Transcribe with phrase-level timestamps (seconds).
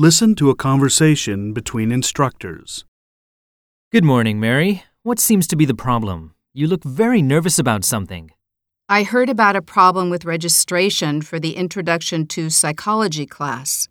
[0.00, 2.84] Listen to a conversation between instructors.
[3.90, 4.84] Good morning, Mary.
[5.02, 6.36] What seems to be the problem?
[6.54, 8.30] You look very nervous about something.
[8.88, 13.88] I heard about a problem with registration for the Introduction to Psychology class.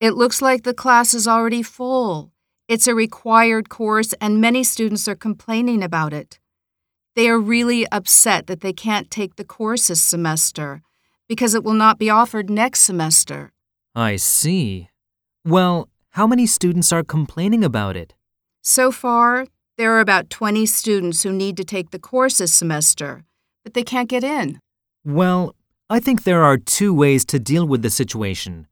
[0.00, 2.32] It looks like the class is already full.
[2.66, 6.40] It's a required course, and many students are complaining about it.
[7.14, 10.82] They are really upset that they can't take the course this semester
[11.28, 13.52] because it will not be offered next semester.
[13.94, 14.88] I see.
[15.46, 18.14] Well, how many students are complaining about it?
[18.62, 19.46] So far,
[19.78, 23.22] there are about 20 students who need to take the course this semester,
[23.62, 24.58] but they can't get in.
[25.04, 25.54] Well,
[25.88, 28.66] I think there are two ways to deal with the situation.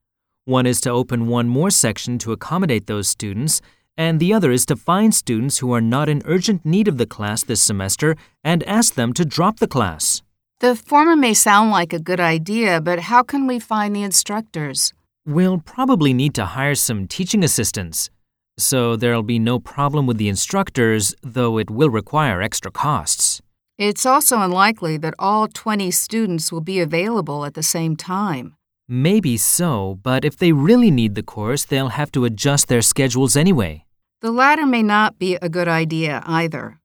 [0.46, 3.60] One is to open one more section to accommodate those students,
[3.96, 7.06] and the other is to find students who are not in urgent need of the
[7.06, 10.22] class this semester and ask them to drop the class.
[10.58, 14.92] The former may sound like a good idea, but how can we find the instructors?
[15.26, 18.10] We'll probably need to hire some teaching assistants.
[18.58, 23.40] So there'll be no problem with the instructors, though it will require extra costs.
[23.78, 28.54] It's also unlikely that all 20 students will be available at the same time.
[28.86, 33.34] Maybe so, but if they really need the course, they'll have to adjust their schedules
[33.34, 33.86] anyway.
[34.20, 36.80] The latter may not be a good idea either.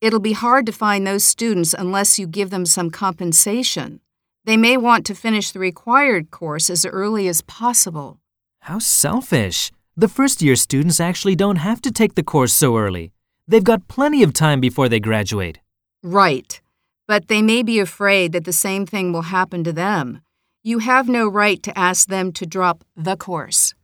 [0.00, 4.00] It'll be hard to find those students unless you give them some compensation.
[4.44, 8.18] They may want to finish the required course as early as possible.
[8.60, 9.70] How selfish!
[9.96, 13.12] The first year students actually don't have to take the course so early.
[13.48, 15.58] They've got plenty of time before they graduate.
[16.02, 16.60] Right.
[17.06, 20.20] But they may be afraid that the same thing will happen to them.
[20.62, 23.74] You have no right to ask them to drop the course.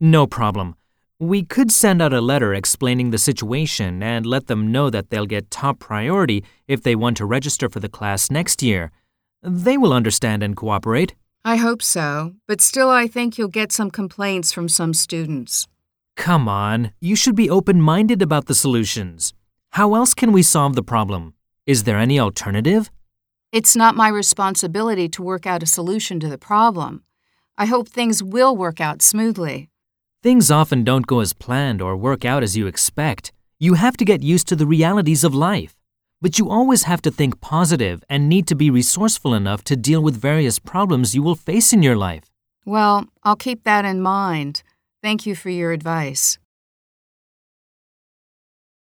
[0.00, 0.74] No problem.
[1.20, 5.24] We could send out a letter explaining the situation and let them know that they'll
[5.24, 8.90] get top priority if they want to register for the class next year.
[9.42, 11.14] They will understand and cooperate.
[11.44, 15.66] I hope so, but still, I think you'll get some complaints from some students.
[16.16, 19.34] Come on, you should be open minded about the solutions.
[19.70, 21.34] How else can we solve the problem?
[21.66, 22.90] Is there any alternative?
[23.50, 27.02] It's not my responsibility to work out a solution to the problem.
[27.58, 29.68] I hope things will work out smoothly.
[30.22, 33.32] Things often don't go as planned or work out as you expect.
[33.58, 35.74] You have to get used to the realities of life.
[36.22, 40.00] But you always have to think positive and need to be resourceful enough to deal
[40.00, 42.22] with various problems you will face in your life.
[42.64, 44.62] Well, I'll keep that in mind.
[45.02, 46.38] Thank you for your advice.